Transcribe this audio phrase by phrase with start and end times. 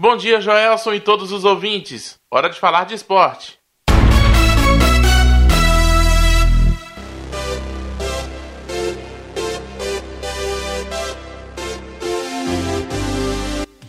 [0.00, 2.14] Bom dia, Joelson e todos os ouvintes.
[2.30, 3.58] Hora de falar de esporte.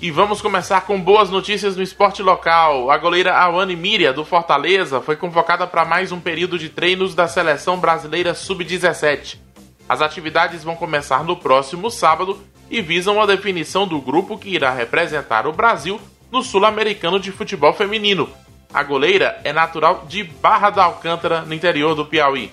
[0.00, 2.90] E vamos começar com boas notícias no esporte local.
[2.90, 7.28] A goleira Awane Miria, do Fortaleza, foi convocada para mais um período de treinos da
[7.28, 9.38] seleção brasileira sub-17.
[9.86, 14.70] As atividades vão começar no próximo sábado e visam a definição do grupo que irá
[14.70, 18.28] representar o Brasil no Sul-Americano de Futebol Feminino.
[18.72, 22.52] A goleira é natural de Barra da Alcântara, no interior do Piauí.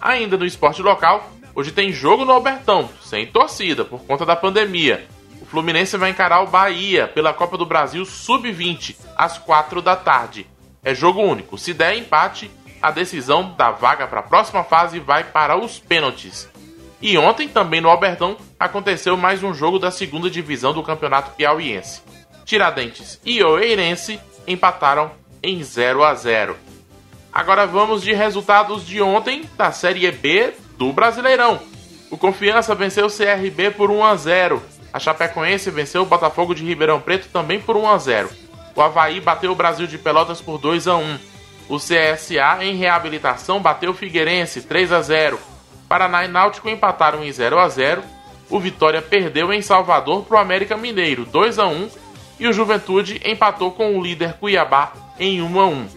[0.00, 5.06] Ainda no esporte local, hoje tem jogo no Albertão, sem torcida por conta da pandemia.
[5.40, 10.46] O Fluminense vai encarar o Bahia pela Copa do Brasil Sub-20, às 4 da tarde.
[10.82, 11.56] É jogo único.
[11.56, 12.50] Se der empate,
[12.82, 16.48] a decisão da vaga para a próxima fase vai para os pênaltis.
[17.00, 22.02] E ontem, também no Albertão, aconteceu mais um jogo da segunda divisão do Campeonato Piauiense.
[22.44, 25.10] Tiradentes e Oeirense empataram
[25.42, 26.56] em 0 a 0.
[27.32, 31.60] Agora vamos de resultados de ontem da Série B do Brasileirão.
[32.10, 34.62] O Confiança venceu o CRB por 1 a 0
[34.96, 38.30] a Chapecoense venceu o Botafogo de Ribeirão Preto também por 1 a 0.
[38.74, 41.18] O Havaí bateu o Brasil de Pelotas por 2 a 1.
[41.68, 45.38] O CSA em reabilitação bateu o Figueirense 3 a 0.
[45.88, 48.02] Paraná e Náutico empataram em 0 a 0.
[48.50, 51.90] O Vitória perdeu em Salvador para o América Mineiro 2 a 1
[52.38, 55.88] e o Juventude empatou com o líder Cuiabá em 1 a 1.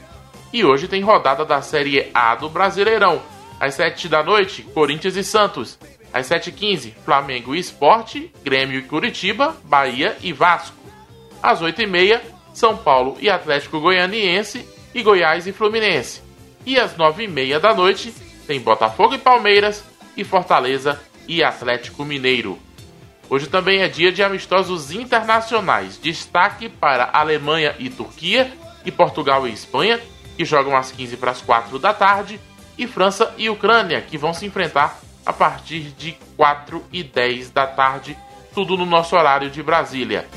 [0.52, 3.22] E hoje tem rodada da Série A do Brasileirão.
[3.60, 5.78] Às 7 da noite, Corinthians e Santos.
[6.12, 10.76] Às 7h15, Flamengo e Esporte, Grêmio e Curitiba, Bahia e Vasco.
[11.42, 12.22] Às 8h30,
[12.54, 16.22] São Paulo e Atlético Goianiense e Goiás e Fluminense.
[16.66, 18.14] E às 9h30 da noite,
[18.50, 19.84] tem Botafogo e Palmeiras
[20.18, 22.58] e Fortaleza e Atlético Mineiro.
[23.30, 26.00] Hoje também é dia de amistosos internacionais.
[26.02, 28.52] Destaque para Alemanha e Turquia,
[28.84, 30.00] e Portugal e Espanha,
[30.36, 32.40] que jogam às 15 para as 4 da tarde,
[32.76, 37.68] e França e Ucrânia, que vão se enfrentar a partir de 4 e 10 da
[37.68, 38.18] tarde,
[38.56, 40.28] tudo no nosso horário de Brasília.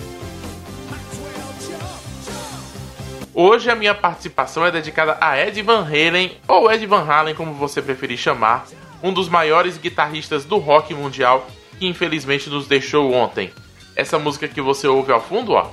[3.34, 7.54] Hoje a minha participação é dedicada a Ed Van Halen, ou Ed Van Halen, como
[7.54, 8.66] você preferir chamar,
[9.02, 11.46] um dos maiores guitarristas do rock mundial
[11.78, 13.50] que infelizmente nos deixou ontem.
[13.96, 15.70] Essa música que você ouve ao fundo, ó.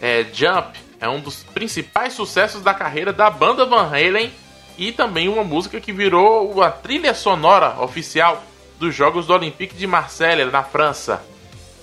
[0.00, 4.32] É Jump, é um dos principais sucessos da carreira da banda Van Halen
[4.76, 8.42] e também uma música que virou a trilha sonora oficial
[8.80, 11.31] dos Jogos do Olympique de Marseille, na França.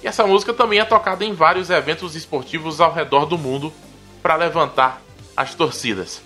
[0.01, 3.73] E essa música também é tocada em vários eventos esportivos ao redor do mundo
[4.21, 5.01] para levantar
[5.35, 6.21] as torcidas.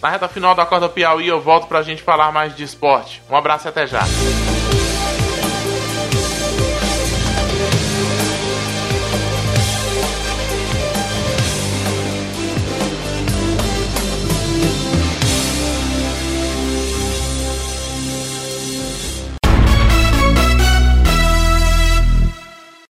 [0.00, 3.22] Na reta final da corda Piauí eu volto para a gente falar mais de esporte.
[3.30, 4.02] Um abraço e até já.